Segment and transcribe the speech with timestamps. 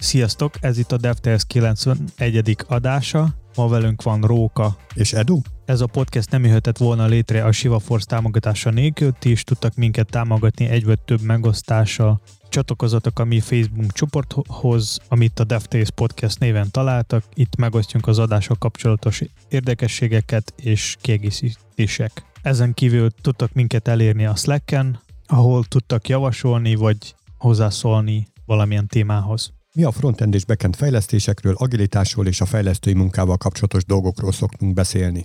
[0.00, 2.56] Sziasztok, ez itt a DevTales 91.
[2.68, 3.28] adása.
[3.56, 4.76] Ma velünk van Róka.
[4.94, 5.40] És Edu?
[5.64, 9.74] Ez a podcast nem jöhetett volna létre a Shiva Force támogatása nélkül, ti is tudtak
[9.74, 12.20] minket támogatni egy vagy több megosztással.
[12.48, 17.24] Csatlakozatok a mi Facebook csoporthoz, amit a DevTales Podcast néven találtak.
[17.34, 22.24] Itt megosztjunk az adások kapcsolatos érdekességeket és kiegészítések.
[22.42, 29.52] Ezen kívül tudtak minket elérni a Slacken, ahol tudtak javasolni vagy hozzászólni valamilyen témához.
[29.74, 35.22] Mi a frontend és backend fejlesztésekről, agilitásról és a fejlesztői munkával kapcsolatos dolgokról szoktunk beszélni.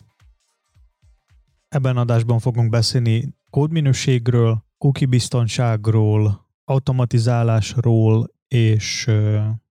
[1.67, 9.11] Ebben adásban fogunk beszélni kódminőségről, cookie biztonságról, automatizálásról és,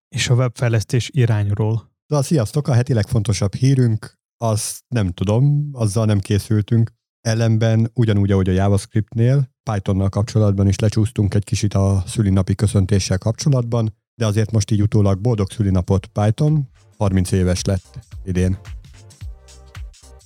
[0.09, 1.91] és a webfejlesztés irányról.
[2.07, 6.91] De sziasztok, a heti legfontosabb hírünk, azt nem tudom, azzal nem készültünk.
[7.21, 13.93] Ellenben ugyanúgy, ahogy a JavaScriptnél, Pythonnal kapcsolatban is lecsúsztunk egy kicsit a szülinapi köszöntéssel kapcsolatban,
[14.15, 18.57] de azért most így utólag boldog szülinapot Python, 30 éves lett idén.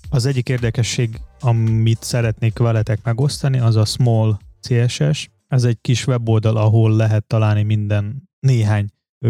[0.10, 5.30] Az egyik érdekesség, amit szeretnék veletek megosztani, az a Small CSS.
[5.48, 8.90] Ez egy kis weboldal, ahol lehet találni minden néhány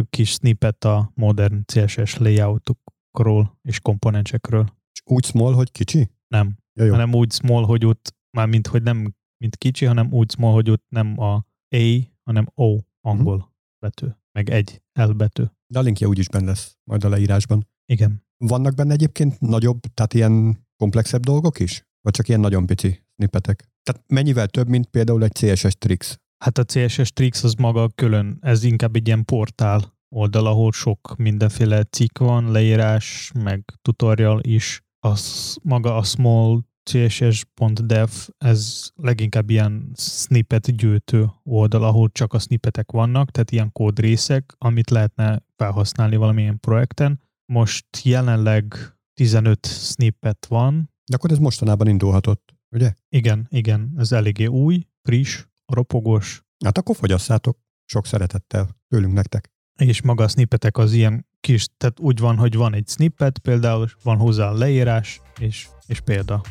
[0.10, 4.74] kis snippet a modern CSS layoutokról és komponensekről.
[4.92, 6.10] És úgy small, hogy kicsi?
[6.28, 6.92] Nem, ja, jó.
[6.92, 10.70] hanem úgy small, hogy ott már mint hogy nem mint kicsi, hanem úgy small, hogy
[10.70, 13.50] ott nem a A, hanem O angol uh-huh.
[13.80, 14.08] betű
[14.40, 15.44] meg egy elbetű.
[15.68, 17.68] De a linkje úgyis benne lesz majd a leírásban.
[17.86, 18.24] Igen.
[18.38, 21.84] Vannak benne egyébként nagyobb, tehát ilyen komplexebb dolgok is?
[22.02, 23.70] Vagy csak ilyen nagyon pici snippetek?
[23.84, 26.18] Tehát mennyivel több, mint például egy CSS Tricks?
[26.44, 31.16] Hát a CSS Tricks az maga külön, ez inkább egy ilyen portál oldal, ahol sok
[31.18, 34.82] mindenféle cikk van, leírás, meg tutorial is.
[35.00, 42.92] Az maga a small css.dev, ez leginkább ilyen snippet gyűjtő oldal, ahol csak a snippetek
[42.92, 47.22] vannak, tehát ilyen kódrészek, amit lehetne felhasználni valamilyen projekten.
[47.46, 48.76] Most jelenleg
[49.14, 50.94] 15 snippet van.
[51.06, 52.94] De akkor ez mostanában indulhatott, ugye?
[53.10, 56.44] Igen, igen, ez eléggé új, friss, ropogós.
[56.66, 57.58] Hát akkor fogyasszátok.
[57.86, 59.52] Sok szeretettel tőlünk nektek.
[59.80, 63.88] És maga a snippetek az ilyen kis, tehát úgy van, hogy van egy snippet, például
[64.04, 66.42] van hozzá leírás, és, és példa.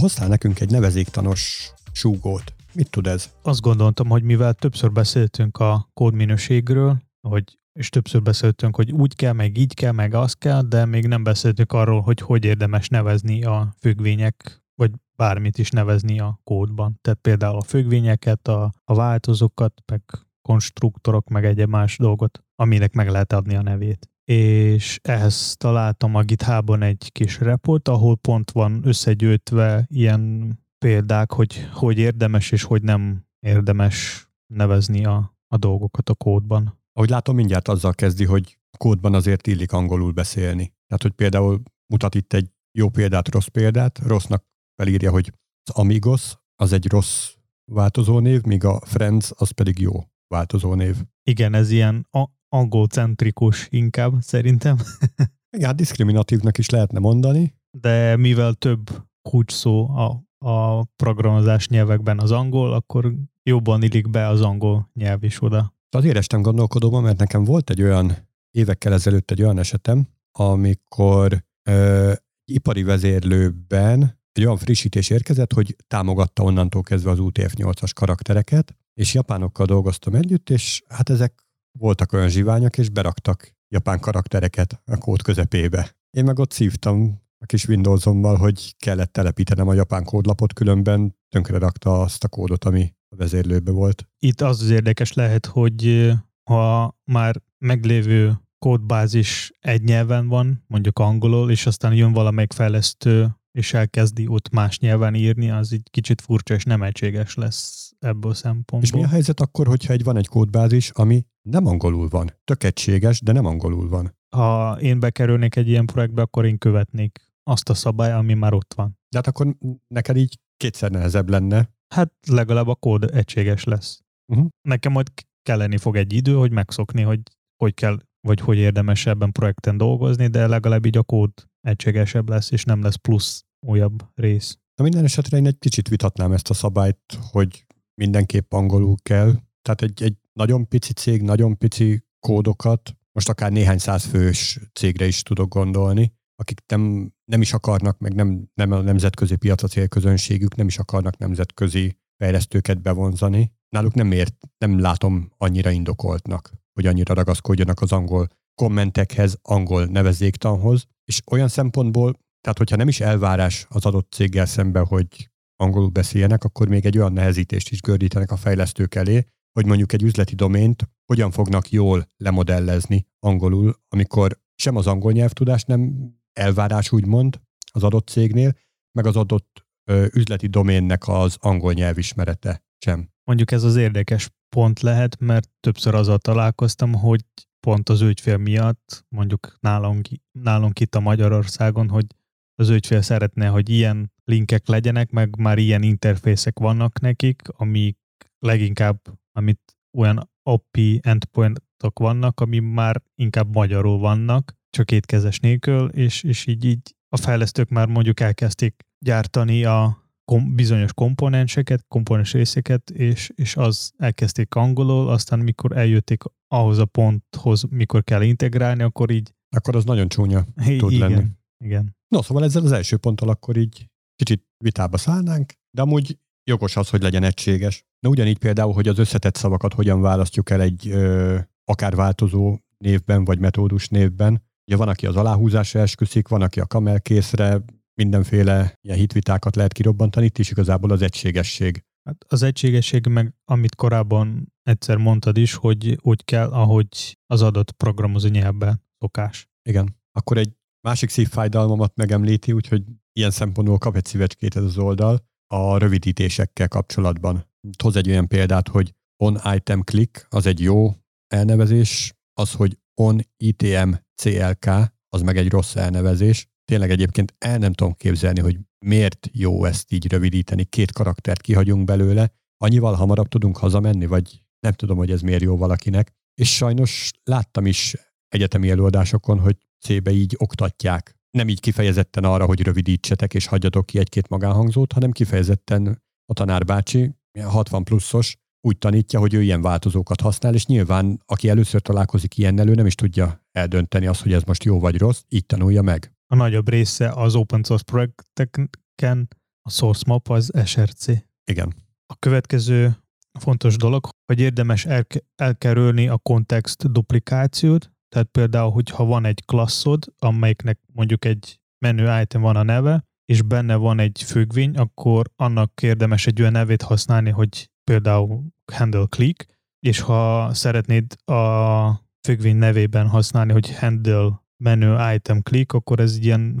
[0.00, 2.54] Hoztál nekünk egy nevezéktanos súgót.
[2.72, 3.30] Mit tud ez?
[3.42, 9.32] Azt gondoltam, hogy mivel többször beszéltünk a kódminőségről, hogy és többször beszéltünk, hogy úgy kell,
[9.32, 13.44] meg így kell, meg az kell, de még nem beszéltünk arról, hogy hogy érdemes nevezni
[13.44, 16.98] a függvények, vagy bármit is nevezni a kódban.
[17.00, 20.02] Tehát például a függvényeket, a, a változókat, meg
[20.42, 26.22] konstruktorok, meg egy más dolgot, aminek meg lehet adni a nevét és ehhez találtam a
[26.22, 32.82] GitHubon egy kis report, ahol pont van összegyűjtve ilyen példák, hogy hogy érdemes és hogy
[32.82, 36.80] nem érdemes nevezni a, a dolgokat a kódban.
[36.92, 40.74] Ahogy látom, mindjárt azzal kezdi, hogy kódban azért illik angolul beszélni.
[40.86, 44.44] Tehát, hogy például mutat itt egy jó példát, rossz példát, rossznak
[44.82, 47.34] felírja, hogy az Amigos az egy rossz
[47.72, 49.92] változónév, míg a Friends az pedig jó
[50.26, 50.96] változónév.
[51.22, 52.06] Igen, ez ilyen
[52.48, 54.76] a- angolcentrikus inkább, szerintem.
[55.56, 57.54] Igen, hát diszkriminatívnak is lehetne mondani.
[57.70, 58.90] De mivel több
[59.22, 65.24] kulcs szó a, a programozás nyelvekben az angol, akkor jobban illik be az angol nyelv
[65.24, 65.74] is oda.
[65.90, 68.12] Azért estem gondolkodóban, mert nekem volt egy olyan
[68.50, 72.12] évekkel ezelőtt egy olyan esetem, amikor ö,
[72.44, 79.66] ipari vezérlőben egy olyan frissítés érkezett, hogy támogatta onnantól kezdve az UTF-8-as karaktereket, és japánokkal
[79.66, 81.47] dolgoztam együtt, és hát ezek
[81.78, 85.96] voltak olyan zsiványok, és beraktak japán karaktereket a kód közepébe.
[86.10, 91.58] Én meg ott szívtam a kis Windowsommal, hogy kellett telepítenem a japán kódlapot, különben tönkre
[91.58, 94.08] rakta azt a kódot, ami a vezérlőbe volt.
[94.18, 96.12] Itt az az érdekes lehet, hogy
[96.50, 103.74] ha már meglévő kódbázis egy nyelven van, mondjuk angolul, és aztán jön valamelyik fejlesztő és
[103.74, 108.34] elkezdi ott más nyelven írni, az így kicsit furcsa és nem egységes lesz ebből a
[108.34, 108.80] szempontból.
[108.82, 112.30] És mi a helyzet akkor, hogyha egy van egy kódbázis, ami nem angolul van?
[112.44, 114.16] Tök egységes, de nem angolul van.
[114.36, 118.74] Ha én bekerülnék egy ilyen projektbe, akkor én követnék azt a szabály, ami már ott
[118.74, 118.98] van.
[119.08, 119.56] De hát akkor
[119.94, 121.70] neked így kétszer nehezebb lenne.
[121.94, 124.00] Hát legalább a kód egységes lesz.
[124.32, 124.46] Uh-huh.
[124.68, 125.08] Nekem majd
[125.42, 127.20] kelleni fog egy idő, hogy megszokni, hogy
[127.62, 131.30] hogy kell, vagy hogy érdemes ebben projekten dolgozni, de legalább így a kód
[131.60, 134.58] egységesebb lesz, és nem lesz plusz újabb rész.
[134.74, 139.32] Na minden esetre én egy kicsit vitatnám ezt a szabályt, hogy mindenképp angolul kell.
[139.62, 145.06] Tehát egy, egy nagyon pici cég, nagyon pici kódokat, most akár néhány száz fős cégre
[145.06, 149.68] is tudok gondolni, akik nem, nem is akarnak, meg nem, nem a nemzetközi piac a
[149.68, 153.52] célközönségük, nem is akarnak nemzetközi fejlesztőket bevonzani.
[153.68, 160.86] Náluk nem ért, nem látom annyira indokoltnak, hogy annyira ragaszkodjanak az angol kommentekhez, angol nevezéktanhoz,
[161.04, 166.44] és olyan szempontból, tehát hogyha nem is elvárás az adott céggel szemben, hogy angolul beszéljenek,
[166.44, 170.88] akkor még egy olyan nehezítést is gördítenek a fejlesztők elé, hogy mondjuk egy üzleti domént
[171.06, 177.40] hogyan fognak jól lemodellezni angolul, amikor sem az angol nyelvtudás nem elvárás úgymond
[177.72, 178.52] az adott cégnél,
[178.92, 183.10] meg az adott ö, üzleti doménnek az angol nyelvismerete sem.
[183.24, 187.24] Mondjuk ez az érdekes pont lehet, mert többször azzal találkoztam, hogy
[187.60, 192.06] pont az ügyfél miatt, mondjuk nálunk, nálunk itt a Magyarországon, hogy
[192.54, 197.98] az ügyfél szeretne, hogy ilyen linkek legyenek, meg már ilyen interfészek vannak nekik, amik
[198.38, 199.00] leginkább,
[199.38, 206.46] amit olyan API endpointok vannak, ami már inkább magyarul vannak, csak étkezes nélkül, és, és
[206.46, 213.30] így, így a fejlesztők már mondjuk elkezdték gyártani a kom- bizonyos komponenseket, komponens részeket, és,
[213.34, 219.34] és az elkezdték angolul, aztán mikor eljötték ahhoz a ponthoz, mikor kell integrálni, akkor így...
[219.56, 220.44] Akkor az nagyon csúnya
[220.78, 221.26] tud igen, lenni.
[221.64, 221.96] Igen.
[222.08, 223.86] No, szóval ezzel az első ponttal akkor így
[224.16, 226.18] kicsit vitába szállnánk, de amúgy
[226.48, 227.84] jogos az, hogy legyen egységes.
[228.00, 233.24] De ugyanígy például, hogy az összetett szavakat hogyan választjuk el egy ö, akár változó névben,
[233.24, 234.42] vagy metódus névben.
[234.66, 237.64] Ugye van, aki az aláhúzásra esküszik, van, aki a kamelkészre,
[237.94, 241.84] mindenféle ilyen hitvitákat lehet kirobbantani, itt is igazából az egységesség.
[242.04, 247.72] Hát az egységesség meg, amit korábban egyszer mondtad is, hogy úgy kell, ahogy az adott
[247.72, 249.48] programozó nyelvben szokás.
[249.68, 249.96] Igen.
[250.12, 255.78] Akkor egy másik szívfájdalmamat megemlíti, úgyhogy ilyen szempontból kap egy szívecskét ez az oldal a
[255.78, 257.46] rövidítésekkel kapcsolatban.
[257.82, 260.94] Hoz egy olyan példát, hogy on item click az egy jó
[261.26, 263.92] elnevezés, az, hogy on itm
[264.22, 264.66] clk
[265.08, 266.46] az meg egy rossz elnevezés.
[266.64, 271.84] Tényleg egyébként el nem tudom képzelni, hogy miért jó ezt így rövidíteni, két karaktert kihagyunk
[271.84, 276.12] belőle, annyival hamarabb tudunk hazamenni, vagy nem tudom, hogy ez miért jó valakinek.
[276.34, 277.96] És sajnos láttam is
[278.28, 281.17] egyetemi előadásokon, hogy C-be így oktatják.
[281.38, 287.14] Nem így kifejezetten arra, hogy rövidítsetek és hagyjatok ki egy-két magánhangzót, hanem kifejezetten a tanárbácsi,
[287.42, 292.68] 60 pluszos, úgy tanítja, hogy ő ilyen változókat használ, és nyilván, aki először találkozik ilyennel,
[292.68, 296.12] ő nem is tudja eldönteni azt, hogy ez most jó vagy rossz, így tanulja meg.
[296.26, 299.28] A nagyobb része az open source projekteken,
[299.62, 301.06] a source map az SRC.
[301.44, 301.74] Igen.
[302.06, 302.96] A következő
[303.40, 310.04] fontos dolog, hogy érdemes elke- elkerülni a kontext duplikációt, tehát például, hogyha van egy klasszod,
[310.18, 315.82] amelyiknek mondjuk egy menü item van a neve, és benne van egy függvény, akkor annak
[315.82, 319.46] érdemes egy olyan nevét használni, hogy például handle click,
[319.80, 326.58] és ha szeretnéd a függvény nevében használni, hogy handle menu item click, akkor ez ilyen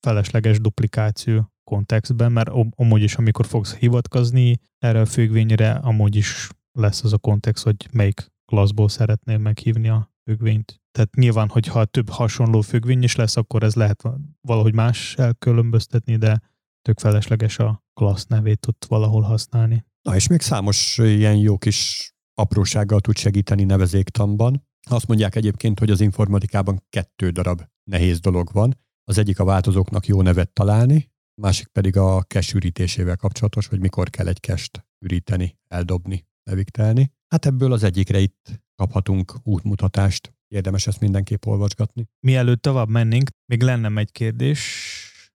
[0.00, 7.04] felesleges duplikáció kontextben, mert amúgy is, amikor fogsz hivatkozni erre a függvényre, amúgy is lesz
[7.04, 10.80] az a kontext, hogy melyik klasszból szeretnél meghívni a függvényt.
[10.90, 14.02] Tehát nyilván, hogyha több hasonló függvény is lesz, akkor ez lehet
[14.40, 16.40] valahogy más elkülönböztetni, de
[16.82, 19.84] tök felesleges a klassz nevét ott valahol használni.
[20.02, 24.66] Na és még számos ilyen jó kis aprósággal tud segíteni nevezéktanban.
[24.90, 28.80] Azt mondják egyébként, hogy az informatikában kettő darab nehéz dolog van.
[29.04, 31.10] Az egyik a változóknak jó nevet találni,
[31.40, 37.12] másik pedig a cache ürítésével kapcsolatos, hogy mikor kell egy cache üríteni, eldobni, leviktelni.
[37.28, 40.34] Hát ebből az egyikre itt kaphatunk útmutatást.
[40.48, 42.06] Érdemes ezt mindenképp olvasgatni.
[42.26, 44.60] Mielőtt tovább mennénk, még lenne egy kérdés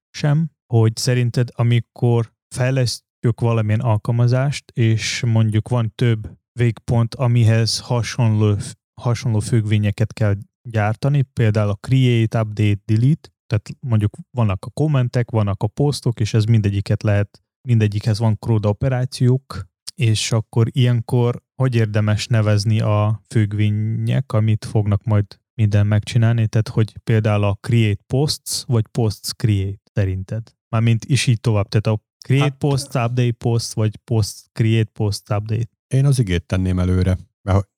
[0.10, 8.56] sem, hogy szerinted amikor fejlesztjük valamilyen alkalmazást, és mondjuk van több végpont, amihez hasonló,
[9.02, 10.36] hasonló függvényeket kell
[10.70, 16.34] gyártani, például a create, update, delete, tehát mondjuk vannak a kommentek, vannak a posztok, és
[16.34, 24.32] ez mindegyiket lehet, mindegyikhez van CRUD operációk, és akkor ilyenkor hogy érdemes nevezni a függvények,
[24.34, 30.56] amit fognak majd minden megcsinálni, tehát hogy például a create posts, vagy posts create szerinted?
[30.70, 35.30] Mármint is így tovább, tehát a create hát, posts, update post, vagy post create post,
[35.30, 35.70] update.
[35.88, 37.18] Én az igét tenném előre,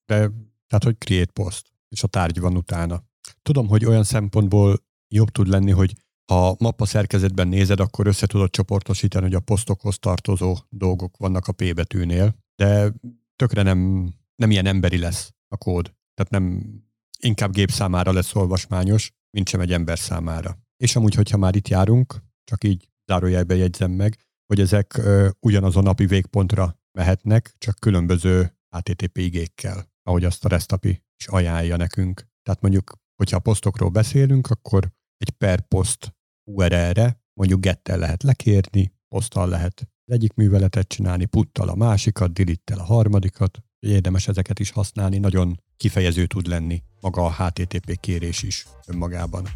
[0.05, 0.31] de
[0.67, 3.03] tehát, hogy create post, és a tárgy van utána.
[3.41, 5.95] Tudom, hogy olyan szempontból jobb tud lenni, hogy
[6.31, 11.51] ha mappa szerkezetben nézed, akkor össze tudod csoportosítani, hogy a posztokhoz tartozó dolgok vannak a
[11.51, 12.93] P betűnél, de
[13.39, 15.93] tökre nem, nem ilyen emberi lesz a kód.
[16.13, 16.73] Tehát nem
[17.19, 20.57] inkább gép számára lesz olvasmányos, mint sem egy ember számára.
[20.77, 25.83] És amúgy, hogyha már itt járunk, csak így zárójelbe jegyzem meg, hogy ezek ö, ugyanazon
[25.83, 30.75] napi végpontra mehetnek, csak különböző HTTP igékkel, ahogy azt a REST
[31.19, 32.27] is ajánlja nekünk.
[32.43, 36.15] Tehát mondjuk, hogyha a posztokról beszélünk, akkor egy per post
[36.51, 42.83] URL-re mondjuk gettel lehet lekérni, poszttal lehet egyik műveletet csinálni, puttal a másikat, delete a
[42.83, 43.59] harmadikat.
[43.79, 49.47] Érdemes ezeket is használni, nagyon kifejező tud lenni maga a HTTP kérés is önmagában.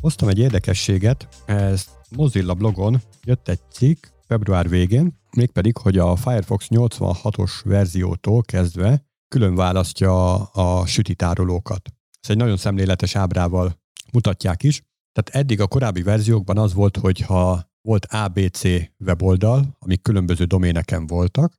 [0.00, 1.86] Hoztam egy érdekességet, ez
[2.16, 9.54] Mozilla blogon jött egy cikk február végén, mégpedig, hogy a Firefox 86-os verziótól kezdve külön
[9.54, 11.92] választja a sütitárolókat.
[12.20, 13.80] Ez egy nagyon szemléletes ábrával
[14.12, 14.82] mutatják is.
[15.12, 18.62] Tehát eddig a korábbi verziókban az volt, hogy ha volt ABC
[18.98, 21.54] weboldal, amik különböző doméneken voltak,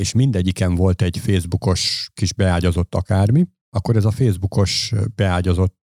[0.00, 3.46] és mindegyiken volt egy Facebookos kis beágyazott akármi,
[3.76, 5.76] akkor ez a Facebookos beágyazott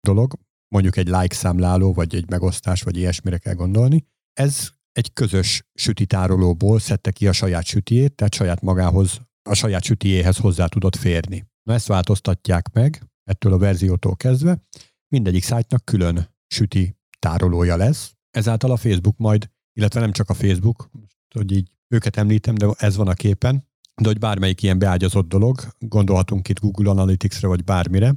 [0.00, 0.38] dolog,
[0.74, 6.78] mondjuk egy like számláló, vagy egy megosztás, vagy ilyesmire kell gondolni, ez egy közös sütitárolóból
[6.78, 11.46] szedte ki a saját sütiét, tehát saját magához, a saját sütiéhez hozzá tudott férni.
[11.62, 14.62] Na ezt változtatják meg, ettől a verziótól kezdve,
[15.08, 20.90] mindegyik szájtnak külön süti tárolója lesz, ezáltal a Facebook majd, illetve nem csak a Facebook,
[21.34, 23.68] hogy így őket említem, de ez van a képen,
[24.02, 28.14] de hogy bármelyik ilyen beágyazott dolog, gondolhatunk itt Google Analytics-re vagy bármire,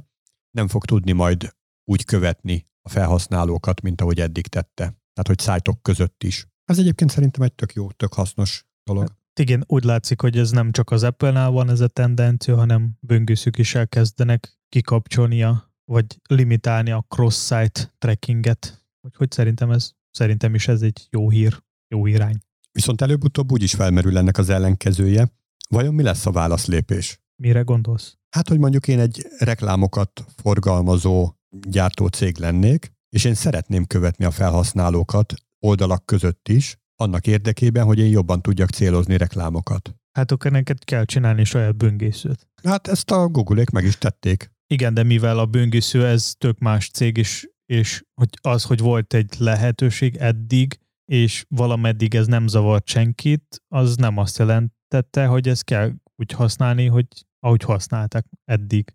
[0.50, 1.54] nem fog tudni majd
[1.84, 4.82] úgy követni a felhasználókat, mint ahogy eddig tette.
[4.84, 6.46] Tehát, hogy szájtok között is.
[6.64, 9.08] Ez egyébként szerintem egy tök jó, tök hasznos dolog.
[9.08, 12.96] Hát igen, úgy látszik, hogy ez nem csak az Apple-nál van ez a tendencia, hanem
[13.00, 18.86] böngészők is elkezdenek kikapcsolni a, vagy limitálni a cross-site trackinget.
[19.16, 22.38] Hogy szerintem ez, szerintem is ez egy jó hír, jó irány.
[22.72, 25.32] Viszont előbb-utóbb úgy is felmerül ennek az ellenkezője.
[25.68, 27.20] Vajon mi lesz a válaszlépés?
[27.42, 28.16] Mire gondolsz?
[28.30, 31.32] Hát, hogy mondjuk én egy reklámokat forgalmazó
[31.68, 37.98] gyártó cég lennék, és én szeretném követni a felhasználókat oldalak között is, annak érdekében, hogy
[37.98, 39.94] én jobban tudjak célozni reklámokat.
[40.12, 42.48] Hát akkor neked kell csinálni saját böngészőt.
[42.62, 44.52] Hát ezt a Google-ék meg is tették.
[44.66, 49.14] Igen, de mivel a böngésző ez tök más cég, és, és hogy az, hogy volt
[49.14, 55.64] egy lehetőség eddig, és valameddig ez nem zavart senkit, az nem azt jelentette, hogy ezt
[55.64, 57.06] kell úgy használni, hogy
[57.38, 58.94] ahogy használták eddig.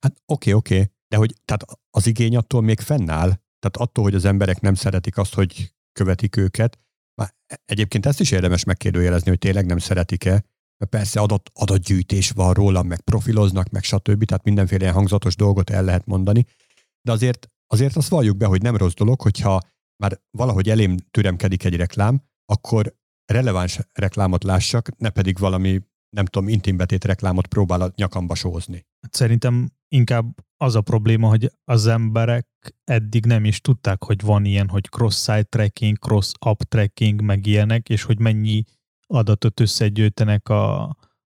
[0.00, 0.92] Hát oké, okay, oké, okay.
[1.08, 5.16] de hogy tehát az igény attól még fennáll, tehát attól, hogy az emberek nem szeretik
[5.16, 6.78] azt, hogy követik őket,
[7.20, 7.34] már
[7.64, 10.44] egyébként ezt is érdemes megkérdőjelezni, hogy tényleg nem szeretik-e,
[10.78, 15.84] mert persze adat, adatgyűjtés van róla, meg profiloznak, meg stb., tehát mindenféle hangzatos dolgot el
[15.84, 16.46] lehet mondani,
[17.02, 19.60] de azért, azért azt valljuk be, hogy nem rossz dolog, hogyha
[20.02, 25.80] már valahogy elém türemkedik egy reklám, akkor releváns reklámot lássak, ne pedig valami,
[26.16, 28.86] nem tudom, intimbetét reklámot próbál a nyakamba sózni.
[29.00, 32.46] Hát szerintem inkább az a probléma, hogy az emberek
[32.84, 38.02] eddig nem is tudták, hogy van ilyen, hogy cross-site tracking, cross-app tracking, meg ilyenek, és
[38.02, 38.64] hogy mennyi
[39.06, 40.82] adatot összegyűjtenek a,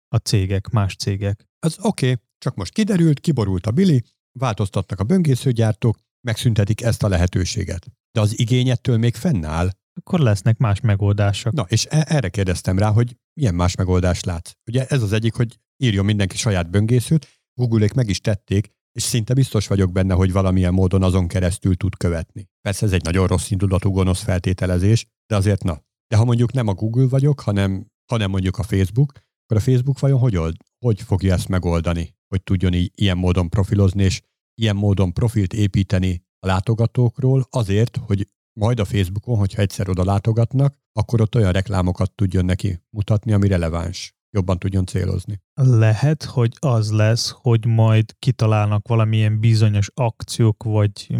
[0.08, 1.48] a cégek, más cégek.
[1.58, 4.04] Az oké, okay, csak most kiderült, kiborult a bili,
[4.38, 7.86] változtatnak a böngészőgyártók, megszüntetik ezt a lehetőséget.
[8.12, 9.70] De az igényettől még fennáll.
[10.00, 11.52] Akkor lesznek más megoldások.
[11.52, 14.52] Na, és e- erre kérdeztem rá, hogy milyen más megoldást látsz.
[14.66, 19.34] Ugye ez az egyik, hogy írjon mindenki saját böngészőt, Google-ék meg is tették, és szinte
[19.34, 22.48] biztos vagyok benne, hogy valamilyen módon azon keresztül tud követni.
[22.60, 25.82] Persze ez egy nagyon rossz indulatú gonosz feltételezés, de azért na.
[26.06, 29.12] De ha mondjuk nem a Google vagyok, hanem, hanem mondjuk a Facebook,
[29.44, 33.48] akkor a Facebook vajon hogy, old, hogy fogja ezt megoldani, hogy tudjon így, ilyen módon
[33.48, 34.20] profilozni, és
[34.54, 38.28] ilyen módon profilt építeni a látogatókról azért, hogy
[38.60, 43.48] majd a Facebookon, hogyha egyszer oda látogatnak, akkor ott olyan reklámokat tudjon neki mutatni, ami
[43.48, 45.40] releváns jobban tudjon célozni.
[45.54, 51.16] Lehet, hogy az lesz, hogy majd kitalálnak valamilyen bizonyos akciók vagy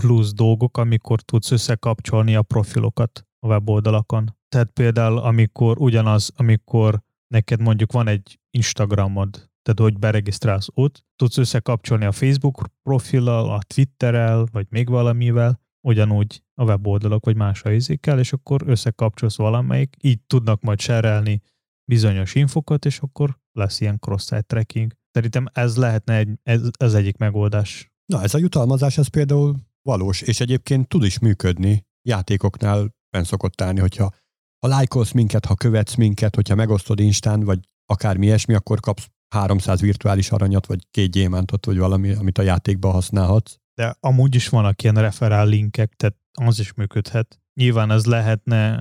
[0.00, 4.36] plusz dolgok, amikor tudsz összekapcsolni a profilokat a weboldalakon.
[4.48, 7.02] Tehát például, amikor ugyanaz, amikor
[7.34, 13.60] neked mondjuk van egy Instagramod, tehát hogy beregisztrálsz ott, tudsz összekapcsolni a Facebook profillal, a
[13.74, 20.20] Twitterrel, vagy még valamivel, ugyanúgy a weboldalak, vagy más helyzékkel, és akkor összekapcsolsz valamelyik, így
[20.26, 21.42] tudnak majd serelni
[21.90, 24.92] bizonyos infokat, és akkor lesz ilyen cross-site tracking.
[25.10, 27.92] Szerintem ez lehetne egy, ez, ez egyik megoldás.
[28.12, 31.86] Na, ez a jutalmazás, ez például valós, és egyébként tud is működni.
[32.08, 34.10] Játékoknál fenn szokott állni, hogyha
[34.58, 39.80] ha lájkolsz minket, ha követsz minket, hogyha megosztod Instán, vagy akármi ilyesmi, akkor kapsz 300
[39.80, 43.56] virtuális aranyat, vagy két gyémántot, vagy valami, amit a játékban használhatsz.
[43.74, 47.40] De amúgy is vannak ilyen referál linkek, tehát az is működhet.
[47.54, 48.76] Nyilván ez lehetne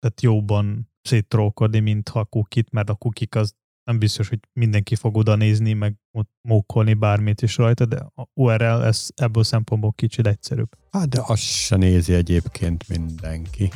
[0.00, 3.54] tehát jobban széttrókodni, mint ha a kukit, mert a kukik az
[3.84, 8.28] nem biztos, hogy mindenki fog oda nézni, meg ott mókolni bármit is rajta, de a
[8.34, 10.68] URL ez ebből szempontból kicsit egyszerűbb.
[10.90, 13.70] Hát de azt se nézi egyébként mindenki.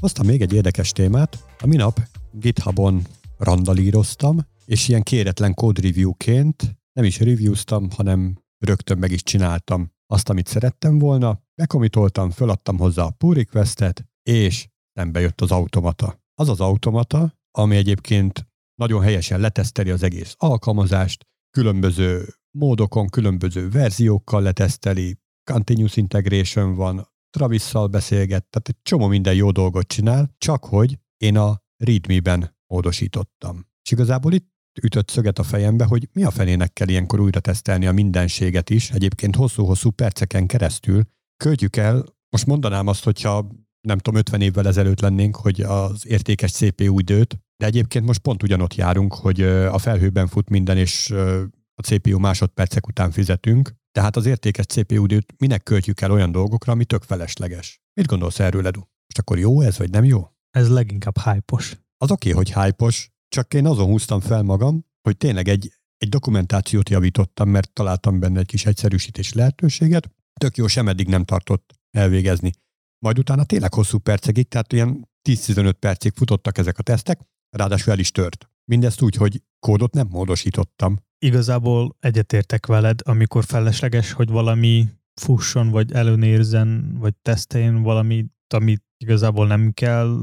[0.00, 1.44] Hoztam még egy érdekes témát.
[1.58, 2.00] A minap
[2.32, 3.02] GitHubon
[3.40, 10.28] randalíroztam, és ilyen kéretlen code review-ként nem is reviewztam, hanem rögtön meg is csináltam azt,
[10.28, 16.20] amit szerettem volna, bekomitoltam, föladtam hozzá a pull requestet, és szembe jött az automata.
[16.34, 24.42] Az az automata, ami egyébként nagyon helyesen leteszteli az egész alkalmazást, különböző módokon, különböző verziókkal
[24.42, 25.18] leteszteli,
[25.50, 31.36] continuous integration van, Travisszal beszélget, tehát egy csomó minden jó dolgot csinál, csak hogy én
[31.36, 33.66] a readme-ben módosítottam.
[33.82, 34.48] És igazából itt
[34.82, 38.90] ütött szöget a fejembe, hogy mi a fenének kell ilyenkor újra tesztelni a mindenséget is,
[38.90, 41.02] egyébként hosszú-hosszú perceken keresztül.
[41.36, 43.46] Költjük el, most mondanám azt, hogyha
[43.80, 48.42] nem tudom, 50 évvel ezelőtt lennénk, hogy az értékes CPU időt, de egyébként most pont
[48.42, 51.10] ugyanott járunk, hogy a felhőben fut minden, és
[51.74, 56.72] a CPU másodpercek után fizetünk, tehát az értékes CPU időt minek költjük el olyan dolgokra,
[56.72, 57.80] ami tök felesleges.
[57.94, 58.80] Mit gondolsz erről, Edu?
[58.80, 60.28] Most akkor jó ez, vagy nem jó?
[60.50, 61.76] Ez leginkább hype-os.
[62.02, 66.08] Az oké, okay, hogy hype csak én azon húztam fel magam, hogy tényleg egy, egy
[66.08, 70.10] dokumentációt javítottam, mert találtam benne egy kis egyszerűsítés lehetőséget.
[70.40, 72.50] Tök jó, sem eddig nem tartott elvégezni.
[72.98, 77.20] Majd utána tényleg hosszú percekig, tehát ilyen 10-15 percig futottak ezek a tesztek,
[77.56, 78.50] ráadásul el is tört.
[78.64, 80.98] Mindezt úgy, hogy kódot nem módosítottam.
[81.18, 84.88] Igazából egyetértek veled, amikor felesleges, hogy valami
[85.20, 90.18] fusson, vagy előnérzen, vagy teszteljen valamit, amit igazából nem kell,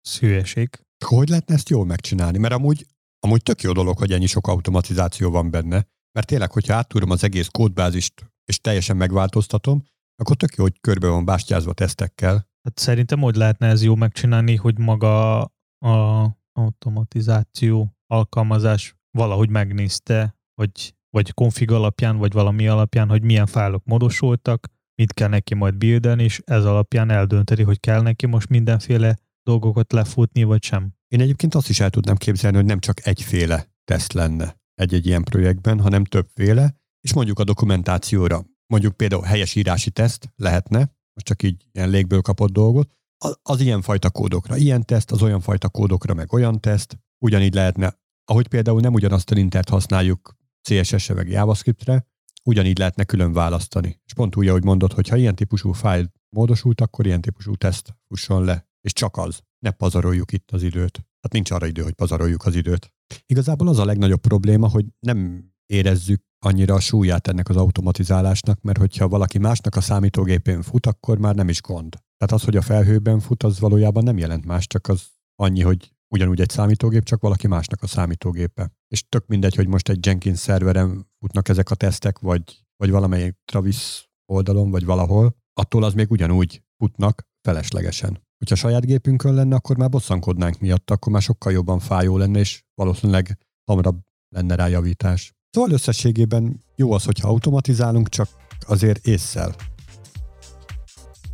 [0.00, 0.68] szülyeség.
[1.02, 2.38] Hogy lehetne ezt jól megcsinálni?
[2.38, 2.86] Mert amúgy,
[3.20, 7.24] amúgy tök jó dolog, hogy ennyi sok automatizáció van benne, mert tényleg, hogyha áttúrom az
[7.24, 9.82] egész kódbázist, és teljesen megváltoztatom,
[10.16, 12.50] akkor tök jó, hogy körbe van bástyázva tesztekkel.
[12.62, 15.40] Hát szerintem hogy lehetne ez jó megcsinálni, hogy maga
[15.78, 23.84] a automatizáció alkalmazás valahogy megnézte, hogy vagy konfig alapján, vagy valami alapján, hogy milyen fájlok
[23.84, 29.16] módosultak, mit kell neki majd builden, és ez alapján eldönteni, hogy kell neki most mindenféle
[29.42, 30.92] dolgokat lefutni, vagy sem.
[31.08, 35.22] Én egyébként azt is el tudnám képzelni, hogy nem csak egyféle teszt lenne egy-egy ilyen
[35.22, 40.78] projektben, hanem többféle, és mondjuk a dokumentációra, mondjuk például helyes írási teszt lehetne,
[41.14, 45.22] most csak így ilyen légből kapott dolgot, az, az ilyen fajta kódokra ilyen teszt, az
[45.22, 50.36] olyan fajta kódokra meg olyan teszt, ugyanígy lehetne, ahogy például nem ugyanazt a lintert használjuk
[50.62, 52.06] CSS-re meg JavaScript-re,
[52.44, 54.00] ugyanígy lehetne külön választani.
[54.04, 57.94] És pont úgy, ahogy mondod, hogy ha ilyen típusú fájl módosult, akkor ilyen típusú teszt
[58.08, 58.66] fusson le.
[58.84, 59.40] És csak az.
[59.58, 61.06] Ne pazaroljuk itt az időt.
[61.20, 62.92] Hát nincs arra idő, hogy pazaroljuk az időt.
[63.26, 68.78] Igazából az a legnagyobb probléma, hogy nem érezzük annyira a súlyát ennek az automatizálásnak, mert
[68.78, 71.90] hogyha valaki másnak a számítógépén fut, akkor már nem is gond.
[71.92, 75.92] Tehát az, hogy a felhőben fut, az valójában nem jelent más, csak az annyi, hogy
[76.14, 78.72] ugyanúgy egy számítógép, csak valaki másnak a számítógépe.
[78.88, 83.36] És tök mindegy, hogy most egy Jenkins szerveren futnak ezek a tesztek, vagy, vagy valamelyik
[83.44, 88.22] Travis oldalon, vagy valahol, attól az még ugyanúgy futnak feleslegesen.
[88.42, 92.64] Hogyha saját gépünkön lenne, akkor már bosszankodnánk miatt, akkor már sokkal jobban fájó lenne, és
[92.74, 95.34] valószínűleg hamarabb lenne rá javítás.
[95.50, 98.28] Szóval összességében jó az, hogyha automatizálunk, csak
[98.60, 99.54] azért észszel.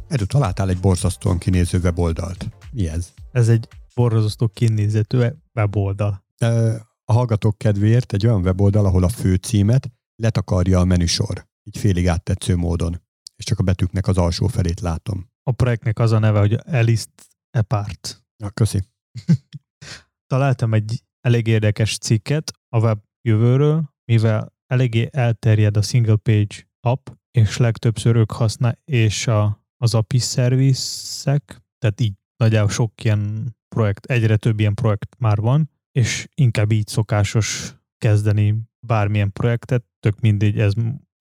[0.08, 2.48] Edu, találtál egy borzasztóan kinéző weboldalt.
[2.72, 3.12] Mi ez?
[3.32, 5.18] Ez egy borzasztó kinézetű
[5.54, 6.24] weboldal.
[7.04, 12.08] A hallgatók kedvéért egy olyan weboldal, ahol a fő címet letakarja a menüsor, így félig
[12.08, 13.02] áttetsző módon,
[13.36, 15.36] és csak a betűknek az alsó felét látom.
[15.48, 17.10] A projektnek az a neve, hogy Elist
[17.50, 18.24] Apart.
[18.42, 18.80] Ja, köszi.
[20.32, 27.08] Találtam egy elég érdekes cikket a web jövőről, mivel eléggé elterjed a single page app,
[27.30, 34.06] és legtöbbször ők használ, és a, az API szervizek, tehát így nagyjából sok ilyen projekt,
[34.06, 40.58] egyre több ilyen projekt már van, és inkább így szokásos kezdeni bármilyen projektet, tök mindegy,
[40.58, 40.72] ez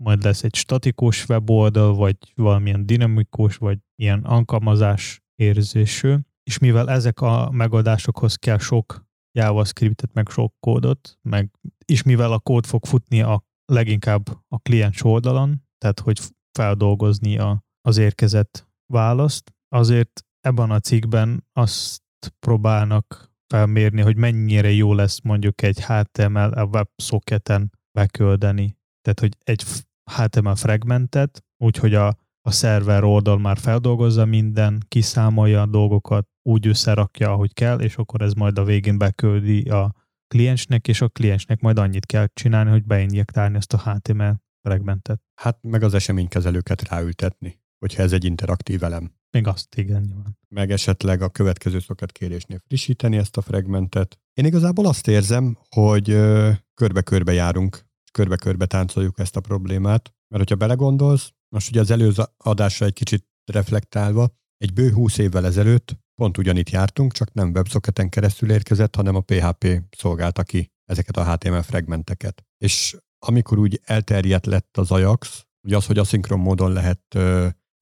[0.03, 7.21] majd lesz egy statikus weboldal, vagy valamilyen dinamikus, vagy ilyen alkalmazás érzésű, és mivel ezek
[7.21, 9.05] a megoldásokhoz kell sok
[9.37, 11.51] JavaScriptet, meg sok kódot, meg
[11.85, 16.19] és mivel a kód fog futni a leginkább a kliens oldalon, tehát hogy
[16.51, 22.03] feldolgozni a, az érkezett választ, azért ebben a cikkben azt
[22.39, 28.77] próbálnak felmérni, hogy mennyire jó lesz mondjuk egy HTML a WebSocketen beküldeni.
[29.01, 29.63] Tehát, hogy egy
[30.11, 32.07] HTML fragmentet, úgyhogy a,
[32.41, 38.21] a szerver oldal már feldolgozza minden, kiszámolja a dolgokat, úgy összerakja, ahogy kell, és akkor
[38.21, 39.95] ez majd a végén beküldi a
[40.27, 45.21] kliensnek, és a kliensnek majd annyit kell csinálni, hogy beinjektálni ezt a HTML fragmentet.
[45.41, 49.15] Hát meg az eseménykezelőket ráültetni, hogyha ez egy interaktív elem.
[49.31, 50.37] Még azt, igen, nyilván.
[50.47, 54.19] Meg esetleg a következő kérésnél frissíteni ezt a fragmentet.
[54.33, 56.05] Én igazából azt érzem, hogy
[56.73, 57.86] körbe-körbe járunk,
[58.17, 63.25] körbe-körbe táncoljuk ezt a problémát, mert hogyha belegondolsz, most ugye az előző adásra egy kicsit
[63.51, 69.15] reflektálva, egy bő 20 évvel ezelőtt pont ugyanitt jártunk, csak nem websocketen keresztül érkezett, hanem
[69.15, 72.45] a PHP szolgálta ki ezeket a HTML fragmenteket.
[72.57, 77.17] És amikor úgy elterjedt lett az Ajax, ugye az, hogy aszinkron módon lehet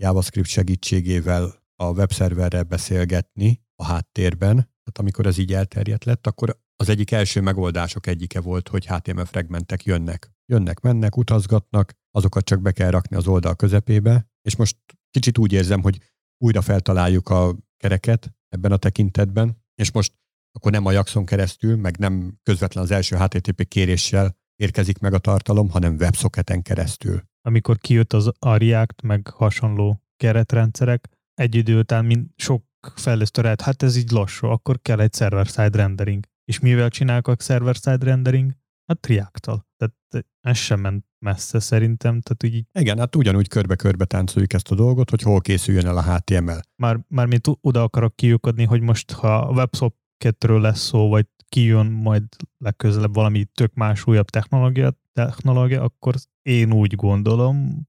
[0.02, 6.90] JavaScript segítségével a webszerverrel beszélgetni a háttérben, tehát amikor ez így elterjedt lett, akkor az
[6.90, 10.32] egyik első megoldások egyike volt, hogy HTML fragmentek jönnek.
[10.46, 14.78] Jönnek, mennek, utazgatnak, azokat csak be kell rakni az oldal közepébe, és most
[15.12, 15.98] kicsit úgy érzem, hogy
[16.38, 20.14] újra feltaláljuk a kereket ebben a tekintetben, és most
[20.52, 25.20] akkor nem a Jaxon keresztül, meg nem közvetlen az első HTTP kéréssel érkezik meg a
[25.20, 27.24] tartalom, hanem WebSocketen keresztül.
[27.42, 32.64] Amikor kijött az a React, meg hasonló keretrendszerek, egy idő után mind sok
[32.96, 36.26] fejlesztő hát ez így lassú, akkor kell egy server-side rendering.
[36.46, 38.54] És mivel csinálok a server-side rendering?
[38.86, 39.68] Hát React-tal.
[39.78, 42.22] Tehát ez sem ment messze szerintem.
[42.22, 42.66] Tehát úgy...
[42.80, 46.60] Igen, hát ugyanúgy körbe-körbe táncoljuk ezt a dolgot, hogy hol készüljön el a HTML.
[46.82, 51.86] Már, már mint oda akarok kiukadni, hogy most ha a WebSocketről lesz szó, vagy kijön
[51.86, 52.24] majd
[52.58, 57.88] legközelebb valami tök más újabb technológia, technológia, akkor én úgy gondolom,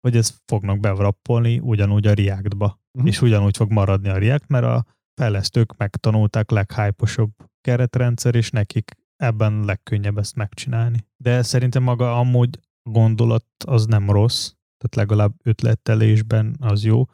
[0.00, 2.80] hogy ezt fognak bevrappolni ugyanúgy a React-ba.
[2.92, 3.10] Uh-huh.
[3.10, 9.64] És ugyanúgy fog maradni a React, mert a fejlesztők megtanulták leghyposabb keretrendszer, és nekik ebben
[9.64, 11.06] legkönnyebb ezt megcsinálni.
[11.16, 17.04] De szerintem maga amúgy gondolat az nem rossz, tehát legalább ötletelésben az jó.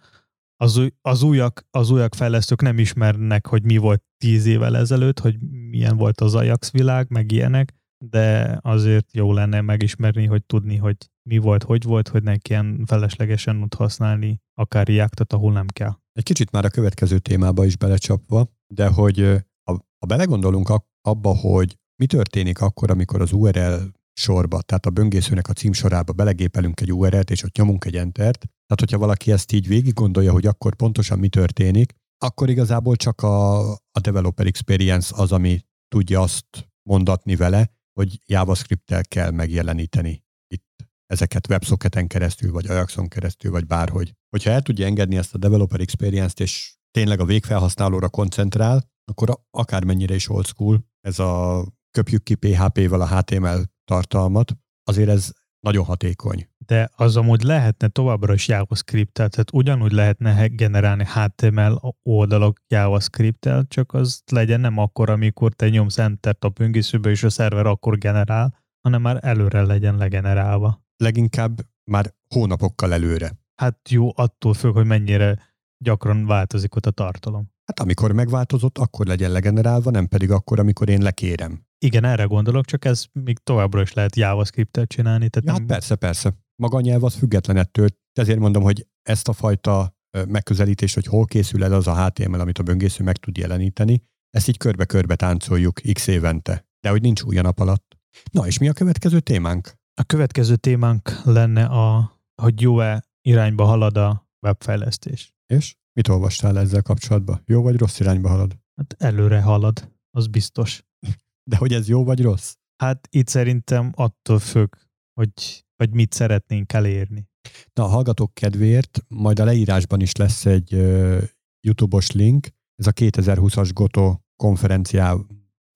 [0.56, 5.18] Az, új, az, újak, az újak fejlesztők nem ismernek, hogy mi volt tíz évvel ezelőtt,
[5.18, 5.38] hogy
[5.70, 10.96] milyen volt az Ajax világ, meg ilyenek, de azért jó lenne megismerni, hogy tudni, hogy
[11.22, 15.98] mi volt, hogy volt, hogy neki ilyen feleslegesen tud használni akár react ahol nem kell.
[16.12, 22.06] Egy kicsit már a következő témába is belecsapva, de hogy ha, belegondolunk abba, hogy mi
[22.06, 23.74] történik akkor, amikor az URL
[24.12, 28.38] sorba, tehát a böngészőnek a címsorába belegépelünk egy URL-t, és ott nyomunk egy entert.
[28.38, 33.22] Tehát, hogyha valaki ezt így végig gondolja, hogy akkor pontosan mi történik, akkor igazából csak
[33.22, 40.88] a, a developer experience az, ami tudja azt mondatni vele, hogy JavaScript-tel kell megjeleníteni itt
[41.06, 44.14] ezeket WebSocketen keresztül, vagy Ajaxon keresztül, vagy bárhogy.
[44.28, 50.14] Hogyha el tudja engedni ezt a developer experience-t, és tényleg a végfelhasználóra koncentrál, akkor akármennyire
[50.14, 56.48] is old school, ez a köpjük ki PHP-val a HTML tartalmat, azért ez nagyon hatékony.
[56.58, 63.92] De az amúgy lehetne továbbra is JavaScript, tehát ugyanúgy lehetne generálni HTML oldalak JavaScript-tel, csak
[63.92, 68.64] az legyen nem akkor, amikor te nyomsz Enter a böngészőbe, és a szerver akkor generál,
[68.80, 70.84] hanem már előre legyen legenerálva.
[70.96, 73.32] Leginkább már hónapokkal előre.
[73.54, 75.38] Hát jó, attól függ, hogy mennyire
[75.84, 77.54] gyakran változik ott a tartalom.
[77.66, 81.66] Hát amikor megváltozott, akkor legyen legenerálva, nem pedig akkor, amikor én lekérem.
[81.78, 85.28] Igen, erre gondolok, csak ez még továbbra is lehet JavaScript-tel csinálni.
[85.28, 85.60] Tehát ja, nem...
[85.60, 86.34] hát persze, persze.
[86.62, 87.88] Maga a nyelv az független ettől.
[88.12, 89.96] Ezért mondom, hogy ezt a fajta
[90.28, 94.48] megközelítés, hogy hol készül el az a HTML, amit a böngésző meg tud jeleníteni, ezt
[94.48, 96.66] így körbe-körbe táncoljuk x évente.
[96.80, 97.96] De hogy nincs új a nap alatt.
[98.32, 99.72] Na, és mi a következő témánk?
[100.00, 105.34] A következő témánk lenne a, hogy jó-e irányba halad a webfejlesztés.
[105.46, 105.76] És?
[105.96, 107.42] Mit olvastál ezzel kapcsolatban?
[107.46, 108.58] Jó vagy rossz irányba halad?
[108.74, 110.84] Hát előre halad, az biztos.
[111.50, 112.54] De hogy ez jó vagy rossz?
[112.82, 114.74] Hát itt szerintem attól függ,
[115.20, 117.28] hogy, hogy mit szeretnénk elérni.
[117.72, 121.22] Na, a hallgatók kedvéért majd a leírásban is lesz egy uh,
[121.66, 122.48] YouTube-os link.
[122.74, 125.16] Ez a 2020-as Goto konferenciá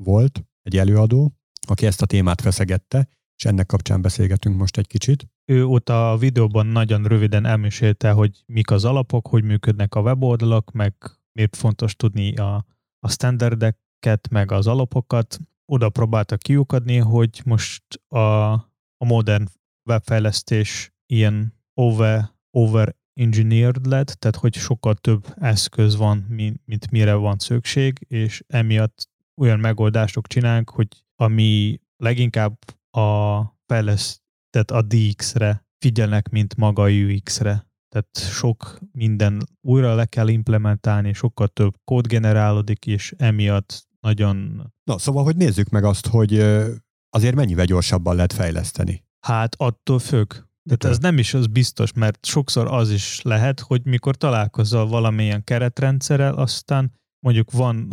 [0.03, 1.35] volt, egy előadó,
[1.67, 3.09] aki ezt a témát feszegette,
[3.41, 5.29] és ennek kapcsán beszélgetünk most egy kicsit.
[5.45, 10.73] Ő ott a videóban nagyon röviden elmesélte, hogy mik az alapok, hogy működnek a weboldalak,
[10.73, 10.95] meg
[11.33, 12.67] miért fontos tudni a,
[12.99, 15.39] a standardeket, meg az alapokat,
[15.73, 18.53] oda próbáltak kiukadni, hogy most a,
[18.97, 19.49] a modern
[19.91, 27.15] webfejlesztés ilyen over, over engineered lett, tehát hogy sokkal több eszköz van, mint, mint mire
[27.15, 32.59] van szükség, és emiatt olyan megoldások csinálunk, hogy ami leginkább
[32.91, 37.69] a fejlesztett a DX-re figyelnek, mint maga a UX-re.
[37.89, 44.67] Tehát sok minden újra le kell implementálni, sokkal több kód generálódik, és emiatt nagyon...
[44.85, 46.39] Na, szóval, hogy nézzük meg azt, hogy
[47.11, 49.05] azért mennyivel gyorsabban lehet fejleszteni.
[49.27, 50.35] Hát attól függ.
[50.65, 55.45] Tehát ez nem is az biztos, mert sokszor az is lehet, hogy mikor találkozol valamilyen
[55.45, 56.93] keretrendszerrel, aztán
[57.25, 57.93] mondjuk van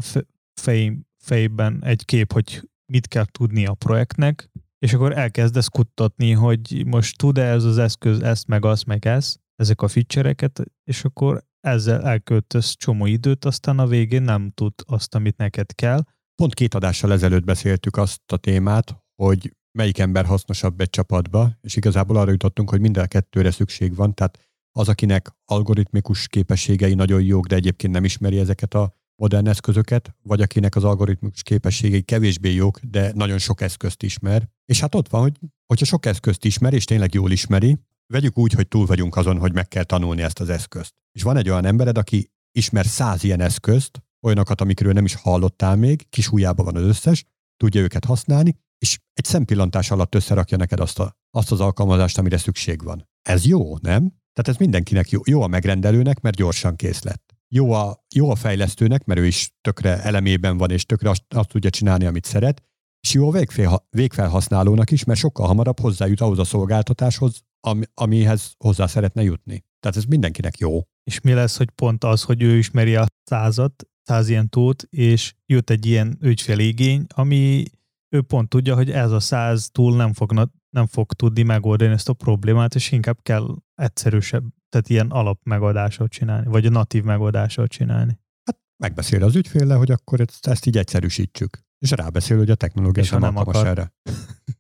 [0.62, 6.84] fej, fejben egy kép, hogy mit kell tudni a projektnek, és akkor elkezdesz kuttatni, hogy
[6.86, 11.46] most tud-e ez az eszköz ezt, meg azt, meg ezt, ezek a feature-eket, és akkor
[11.60, 16.04] ezzel elköltöz csomó időt, aztán a végén nem tud azt, amit neked kell.
[16.36, 21.76] Pont két adással ezelőtt beszéltük azt a témát, hogy melyik ember hasznosabb egy csapatba, és
[21.76, 24.40] igazából arra jutottunk, hogy minden a kettőre szükség van, tehát
[24.72, 30.42] az, akinek algoritmikus képességei nagyon jók, de egyébként nem ismeri ezeket a modern eszközöket, vagy
[30.42, 34.50] akinek az algoritmikus képességei kevésbé jók, de nagyon sok eszközt ismer.
[34.66, 37.78] És hát ott van, hogy hogyha sok eszközt ismer, és tényleg jól ismeri,
[38.14, 40.94] vegyük úgy, hogy túl vagyunk azon, hogy meg kell tanulni ezt az eszközt.
[41.12, 45.76] És van egy olyan embered, aki ismer száz ilyen eszközt, olyanokat, amikről nem is hallottál
[45.76, 47.26] még, kis ujjában van az összes,
[47.58, 52.38] tudja őket használni, és egy szempillantás alatt összerakja neked azt, a, azt az alkalmazást, amire
[52.38, 53.08] szükség van.
[53.22, 54.14] Ez jó, nem?
[54.34, 55.22] Tehát ez mindenkinek jó.
[55.26, 57.27] Jó a megrendelőnek, mert gyorsan kész lett.
[57.54, 61.50] Jó a, jó a fejlesztőnek, mert ő is tökre elemében van, és tökre azt, azt
[61.50, 62.64] tudja csinálni, amit szeret,
[63.02, 68.86] és jó a végfelhasználónak is, mert sokkal hamarabb hozzájut ahhoz a szolgáltatáshoz, ami, amihez hozzá
[68.86, 69.66] szeretne jutni.
[69.80, 70.82] Tehát ez mindenkinek jó.
[71.04, 75.34] És mi lesz, hogy pont az, hogy ő ismeri a százat, száz ilyen tót, és
[75.46, 77.66] jött egy ilyen ügyféligény, ami
[78.10, 82.10] ő pont tudja, hogy ez a száz túl nem, fogna, nem fog tudni megoldani ezt
[82.10, 87.70] a problémát, és inkább kell egyszerűsebb, tehát ilyen alap megoldásot csinálni, vagy a natív megoldásot
[87.70, 88.20] csinálni.
[88.44, 91.66] Hát megbeszél az ügyféle, hogy akkor ezt, ezt így egyszerűsítsük.
[91.80, 93.68] És rábeszél, hogy a technológia és nem, nem akar.
[93.68, 93.94] erre.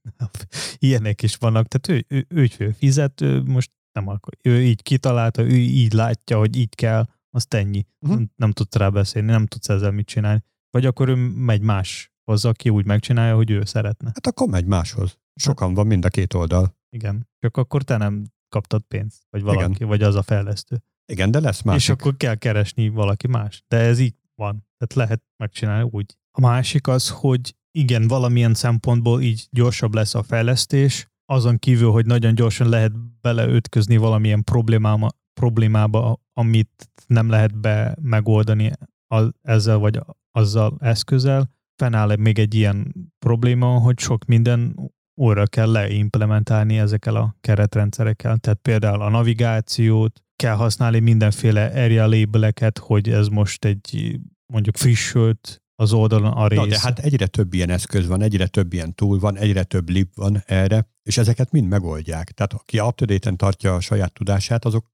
[0.77, 4.33] Ilyenek is vannak, tehát ő, ő, ügyfél fizet, ő most nem akar.
[4.41, 7.85] Ő így kitalálta, ő így látja, hogy így kell, azt ennyi.
[7.99, 8.17] Uh-huh.
[8.17, 10.43] Nem, nem tudsz rá beszélni, nem tudsz ezzel mit csinálni.
[10.69, 14.07] Vagy akkor ő megy más hozzá, aki úgy megcsinálja, hogy ő szeretne.
[14.07, 15.17] Hát akkor megy máshoz.
[15.35, 16.77] Sokan van mind a két oldal.
[16.89, 17.29] Igen.
[17.39, 19.87] Csak akkor te nem kaptad pénzt, vagy valaki, Igen.
[19.87, 20.83] vagy az a fejlesztő.
[21.05, 21.81] Igen, de lesz másik.
[21.81, 23.63] És akkor kell keresni valaki más.
[23.67, 24.67] De ez így van.
[24.77, 26.17] Tehát lehet megcsinálni úgy.
[26.31, 32.05] A másik az, hogy igen, valamilyen szempontból így gyorsabb lesz a fejlesztés, azon kívül, hogy
[32.05, 38.71] nagyon gyorsan lehet beleütközni valamilyen problémába, problémába amit nem lehet be megoldani
[39.07, 39.99] az, ezzel vagy
[40.31, 47.35] azzal eszközzel, fennáll még egy ilyen probléma, hogy sok minden újra kell leimplementálni ezekkel a
[47.41, 48.37] keretrendszerekkel.
[48.37, 54.19] Tehát például a navigációt, kell használni mindenféle area labeleket, hogy ez most egy
[54.53, 56.59] mondjuk frissült az oldalon a rész.
[56.59, 59.89] Na, de hát egyre több ilyen eszköz van, egyre több ilyen tool van, egyre több
[59.89, 62.31] lib van erre, és ezeket mind megoldják.
[62.31, 64.85] Tehát aki up tartja a saját tudását, azok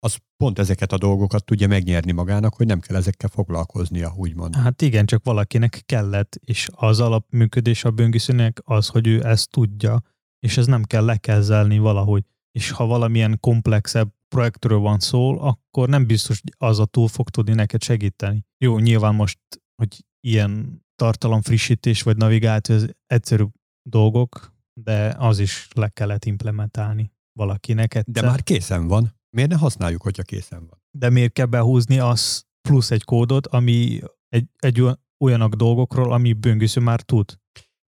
[0.00, 4.56] az pont ezeket a dolgokat tudja megnyerni magának, hogy nem kell ezekkel foglalkoznia, úgymond.
[4.56, 10.02] Hát igen, csak valakinek kellett, és az alapműködés a böngészőnek az, hogy ő ezt tudja,
[10.38, 12.24] és ez nem kell lekezelni valahogy.
[12.52, 17.30] És ha valamilyen komplexebb projektről van szó, akkor nem biztos, hogy az a túl fog
[17.30, 18.46] tudni neked segíteni.
[18.64, 19.38] Jó, nyilván most,
[19.82, 23.44] hogy ilyen tartalom frissítés vagy navigáció, ez egyszerű
[23.88, 28.22] dolgok, de az is le kellett implementálni valakinek egyszer.
[28.22, 29.17] De már készen van.
[29.38, 30.82] Miért ne használjuk, hogyha készen van?
[30.90, 34.84] De miért kell behúzni az plusz egy kódot, ami egy, egy
[35.24, 37.38] olyanak dolgokról, ami böngésző már tud?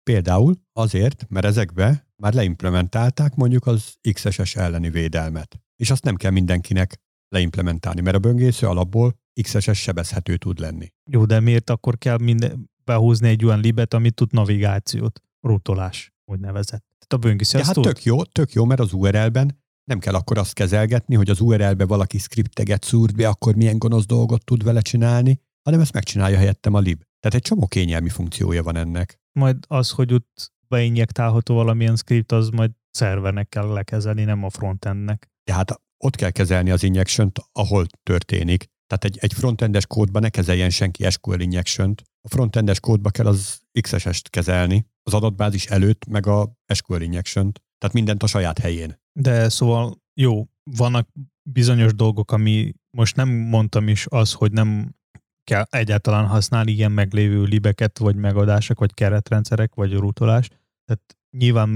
[0.03, 5.61] Például azért, mert ezekbe már leimplementálták mondjuk az XSS elleni védelmet.
[5.75, 10.93] És azt nem kell mindenkinek leimplementálni, mert a böngésző alapból XSS sebezhető tud lenni.
[11.09, 16.39] Jó, de miért akkor kell minden, behúzni egy olyan libet, amit tud navigációt, rutolás, hogy
[16.39, 16.85] nevezett.
[16.99, 17.83] Tehát a böngésző ja, hát tud.
[17.83, 21.85] tök jó, tök jó, mert az URL-ben nem kell akkor azt kezelgetni, hogy az URL-be
[21.85, 26.73] valaki skripteget szúrt be, akkor milyen gonosz dolgot tud vele csinálni, hanem ezt megcsinálja helyettem
[26.73, 27.01] a lib.
[27.19, 29.19] Tehát egy csomó kényelmi funkciója van ennek.
[29.39, 35.29] Majd az, hogy ott beinjektálható valamilyen script, az majd szervernek kell lekezelni, nem a frontendnek.
[35.49, 38.69] Ja, hát ott kell kezelni az injection ahol történik.
[38.87, 43.59] Tehát egy, egy frontendes kódba ne kezeljen senki SQL injection A frontendes kódba kell az
[43.81, 48.99] XSS-t kezelni, az adatbázis előtt, meg a SQL injection Tehát mindent a saját helyén.
[49.19, 51.09] De szóval jó, vannak
[51.49, 54.95] bizonyos dolgok, ami most nem mondtam is az, hogy nem
[55.43, 60.47] kell egyáltalán használni ilyen meglévő libeket, vagy megadások, vagy keretrendszerek, vagy rutolás.
[60.85, 61.69] Tehát nyilván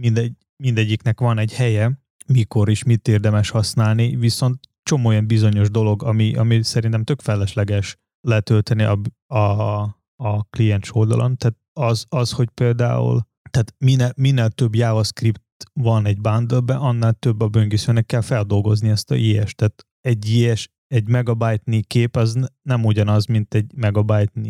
[0.00, 6.02] mindegy, mindegyiknek van egy helye, mikor is mit érdemes használni, viszont csomó olyan bizonyos dolog,
[6.02, 9.00] ami, ami szerintem tök felesleges letölteni a,
[9.34, 9.80] a,
[10.16, 11.36] a kliens oldalon.
[11.36, 17.40] Tehát az, az, hogy például tehát minél, minél több JavaScript van egy bundle annál több
[17.40, 19.54] a böngészőnek kell feldolgozni ezt a IS.
[19.54, 24.40] Tehát egy IS, egy megabyte kép az nem ugyanaz, mint egy megabyte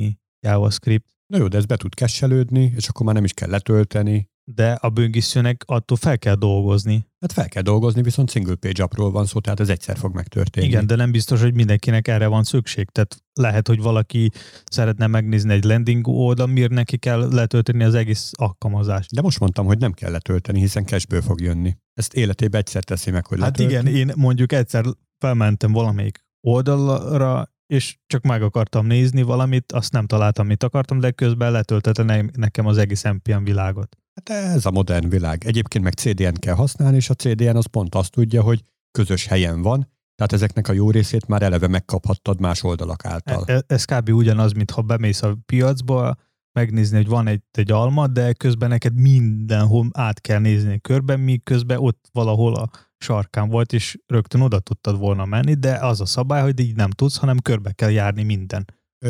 [0.47, 1.09] JavaScript.
[1.27, 4.73] Na jó, de ez be tud kesselődni, és akkor már nem is kell letölteni de
[4.73, 7.07] a böngészőnek attól fel kell dolgozni.
[7.21, 10.67] Hát fel kell dolgozni, viszont single page appról van szó, tehát ez egyszer fog megtörténni.
[10.69, 12.89] Igen, de nem biztos, hogy mindenkinek erre van szükség.
[12.91, 14.31] Tehát lehet, hogy valaki
[14.65, 19.15] szeretne megnézni egy landing oldal, miért neki kell letölteni az egész alkalmazást.
[19.15, 21.77] De most mondtam, hogy nem kell letölteni, hiszen cashből fog jönni.
[21.95, 23.91] Ezt életében egyszer teszi meg, hogy Hát letölteni.
[23.91, 24.85] igen, én mondjuk egyszer
[25.19, 31.11] felmentem valamelyik oldalra, és csak meg akartam nézni valamit, azt nem találtam, mit akartam, de
[31.11, 33.97] közben letöltette nekem az egész NPM világot.
[34.15, 35.45] Hát ez a modern világ.
[35.45, 39.63] Egyébként meg CDN kell használni, és a CDN az pont azt tudja, hogy közös helyen
[39.63, 43.45] van, tehát ezeknek a jó részét már eleve megkaphattad más oldalak által.
[43.47, 44.09] E, ez kb.
[44.09, 46.17] ugyanaz, mint ha bemész a piacba,
[46.53, 51.43] megnézni, hogy van egy, egy alma, de közben neked mindenhol át kell nézni körben, míg
[51.43, 56.07] közben ott valahol a sarkán volt, és rögtön oda tudtad volna menni, de az a
[56.07, 58.65] szabály, hogy így nem tudsz, hanem körbe kell járni minden.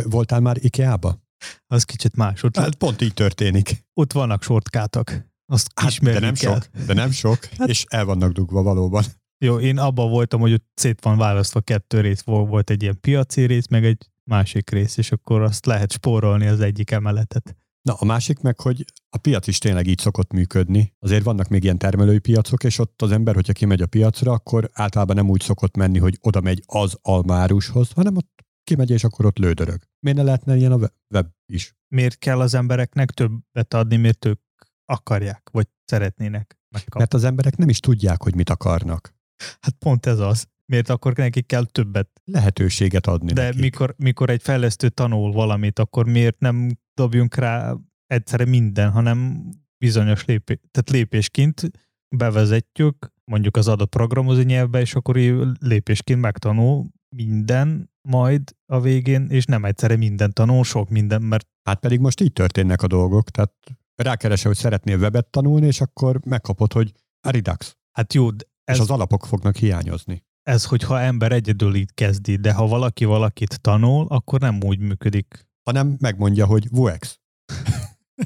[0.05, 1.19] Voltál már IKEA-ba?
[1.67, 2.43] Az kicsit más.
[2.43, 3.85] Ott, Hát pont így történik.
[3.95, 5.13] ott vannak sortkátok.
[5.53, 6.53] Azt Hát, de nem kell.
[6.53, 9.05] sok, de nem sok, Hát- és el vannak dugva valóban.
[9.45, 13.01] Jó, én abban voltam, hogy ott szét van választva kettő rész, Vol- volt egy ilyen
[13.01, 17.57] piaci rész, meg egy másik rész, és akkor azt lehet spórolni az egyik emeletet.
[17.83, 20.95] Na, a másik meg, hogy a piac is tényleg így szokott működni.
[20.99, 24.71] Azért vannak még ilyen termelői piacok, és ott az ember, hogyha kimegy a piacra, akkor
[24.73, 29.27] általában nem úgy szokott menni, hogy oda megy az almárushoz, hanem ott kimegy, és akkor
[29.27, 29.81] ott lődörög.
[30.01, 31.75] Miért ne lehetne ilyen a we- web is?
[31.89, 34.41] Miért kell az embereknek többet adni, miért ők
[34.85, 36.99] akarják, vagy szeretnének megkapni?
[36.99, 39.15] Mert az emberek nem is tudják, hogy mit akarnak.
[39.61, 40.47] Hát pont ez az.
[40.67, 42.21] Miért akkor nekik kell többet?
[42.25, 43.61] Lehetőséget adni De nekik.
[43.61, 47.75] mikor, mikor egy fejlesztő tanul valamit, akkor miért nem dobjunk rá
[48.07, 51.71] egyszerre minden, hanem bizonyos lépés, tehát lépésként
[52.17, 55.17] bevezetjük mondjuk az adott programozó nyelvbe, és akkor
[55.61, 61.81] lépésként megtanul minden majd a végén, és nem egyszerre minden tanul, sok minden, mert Hát
[61.81, 63.53] pedig most így történnek a dolgok, tehát
[63.95, 68.77] rákeresel, hogy szeretnél webet tanulni, és akkor megkapod, hogy a Redux, hát jó, de ez...
[68.77, 70.25] és az alapok fognak hiányozni.
[70.43, 75.49] ez, hogyha ember egyedül így kezdi, de ha valaki valakit tanul, akkor nem úgy működik.
[75.63, 77.21] Hanem megmondja, hogy Vuex.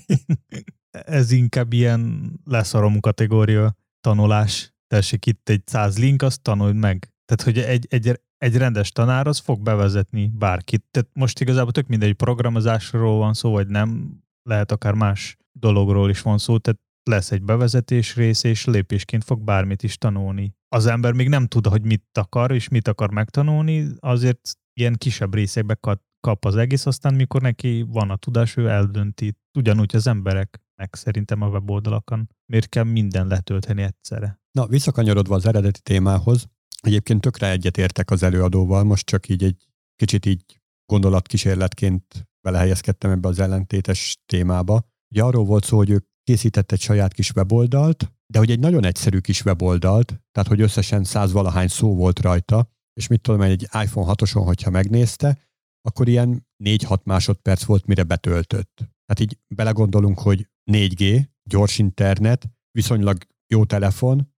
[0.91, 4.75] ez inkább ilyen leszarom kategória tanulás.
[4.87, 7.13] Tessék itt egy száz link, azt tanuld meg.
[7.25, 10.85] Tehát, hogy egy, egy, egy rendes tanár az fog bevezetni bárkit.
[10.91, 16.23] Tehát most igazából tök mindegy programozásról van szó, vagy nem, lehet akár más dologról is
[16.23, 16.81] van szó, tehát
[17.11, 20.55] lesz egy bevezetés rész, és lépésként fog bármit is tanulni.
[20.69, 25.35] Az ember még nem tud, hogy mit akar, és mit akar megtanulni, azért ilyen kisebb
[25.35, 29.35] részekbe kap- az egész, aztán mikor neki van a tudás, ő eldönti.
[29.59, 32.29] Ugyanúgy az embereknek szerintem a weboldalakon.
[32.47, 34.41] Miért kell minden letölteni egyszerre?
[34.51, 36.49] Na, visszakanyarodva az eredeti témához,
[36.87, 39.67] egyébként tökre egyetértek az előadóval, most csak így egy
[39.97, 44.89] kicsit így gondolatkísérletként belehelyezkedtem ebbe az ellentétes témába.
[45.11, 48.85] Ugye arról volt szó, hogy ő készített egy saját kis weboldalt, de hogy egy nagyon
[48.85, 53.63] egyszerű kis weboldalt, tehát hogy összesen száz valahány szó volt rajta, és mit tudom, egy
[53.63, 55.39] iPhone 6-oson, hogyha megnézte,
[55.81, 58.75] akkor ilyen 4-6 másodperc volt, mire betöltött.
[58.77, 64.34] Tehát így belegondolunk, hogy 4G, gyors internet, viszonylag jó telefon,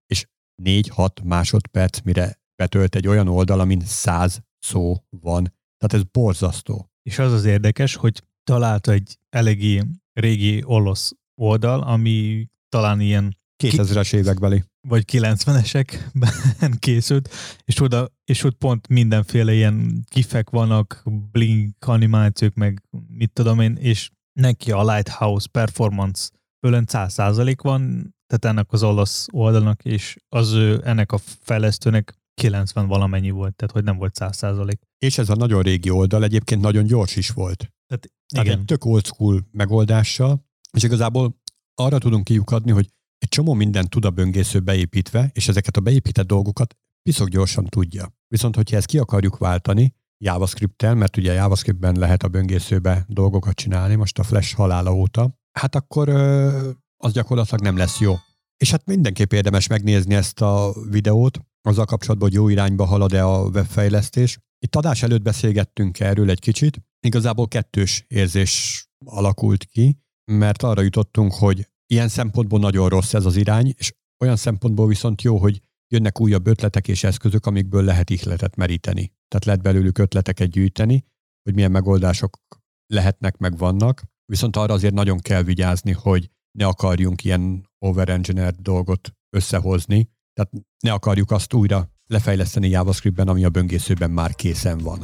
[0.62, 5.54] 4-6 másodperc, mire betölt egy olyan oldal, amin 100 szó van.
[5.76, 6.90] Tehát ez borzasztó.
[7.02, 14.14] És az az érdekes, hogy találta egy eléggé régi olasz oldal, ami talán ilyen 2000-es
[14.14, 14.64] évekbeli.
[14.88, 17.28] vagy 90-esekben készült,
[17.64, 23.76] és oda, és ott pont mindenféle ilyen kifek vannak, blink animációk, meg mit tudom én,
[23.76, 26.28] és neki a Lighthouse Performance
[26.60, 32.86] fölön 100% van, tehát ennek az olasz oldalnak, és az ő, ennek a fejlesztőnek 90
[32.86, 34.72] valamennyi volt, tehát hogy nem volt 100%.
[34.98, 37.56] És ez a nagyon régi oldal egyébként nagyon gyors is volt.
[37.56, 41.40] Tehát Tehát igen, egy tök old school megoldással, és igazából
[41.74, 46.26] arra tudunk kiukadni, hogy egy csomó mindent tud a böngésző beépítve, és ezeket a beépített
[46.26, 48.14] dolgokat piszok gyorsan tudja.
[48.28, 53.94] Viszont, hogyha ezt ki akarjuk váltani JavaScript-tel, mert ugye JavaScript-ben lehet a böngészőbe dolgokat csinálni,
[53.94, 58.14] most a Flash halála óta, hát akkor ö, az gyakorlatilag nem lesz jó.
[58.56, 63.44] És hát mindenképp érdemes megnézni ezt a videót, azzal kapcsolatban, hogy jó irányba halad-e a
[63.46, 64.38] webfejlesztés.
[64.58, 66.82] Itt adás előtt beszélgettünk erről egy kicsit.
[67.00, 69.98] Igazából kettős érzés alakult ki,
[70.32, 73.92] mert arra jutottunk, hogy ilyen szempontból nagyon rossz ez az irány, és
[74.24, 79.12] olyan szempontból viszont jó, hogy jönnek újabb ötletek és eszközök, amikből lehet ihletet meríteni.
[79.28, 81.04] Tehát lehet belőlük ötleteket gyűjteni,
[81.42, 82.38] hogy milyen megoldások
[82.86, 84.02] lehetnek, meg vannak.
[84.24, 90.92] Viszont arra azért nagyon kell vigyázni, hogy ne akarjunk ilyen overengineered dolgot összehozni, tehát ne
[90.92, 95.02] akarjuk azt újra lefejleszteni JavaScriptben, ami a böngészőben már készen van.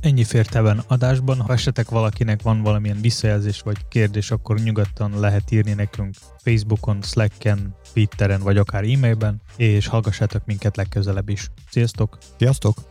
[0.00, 1.40] ennyi fért ebben adásban.
[1.40, 7.74] Ha esetek valakinek van valamilyen visszajelzés vagy kérdés, akkor nyugodtan lehet írni nekünk Facebookon, Slacken,
[7.92, 11.50] Twitteren vagy akár e-mailben, és hallgassátok minket legközelebb is.
[11.70, 12.18] Sziasztok!
[12.38, 12.89] Sziasztok!